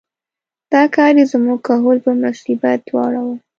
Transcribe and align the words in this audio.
دا 0.73 0.83
کار 0.95 1.13
یې 1.19 1.25
زموږ 1.31 1.59
کهول 1.67 1.97
په 2.05 2.11
مصیبت 2.23 2.81
واړاوه. 2.95 3.35